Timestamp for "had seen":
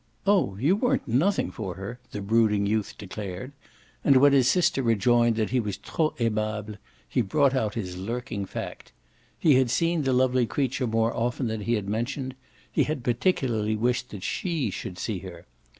9.57-10.01